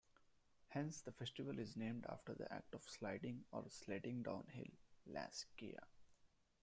Hence 0.69 0.99
the 0.99 1.11
festival 1.11 1.59
is 1.59 1.77
named 1.77 2.07
after 2.09 2.33
the 2.33 2.51
act 2.51 2.73
of 2.73 2.89
sliding 2.89 3.45
or 3.51 3.65
sledding 3.69 4.23
downhill, 4.23 4.71
"laskea". 5.07 5.83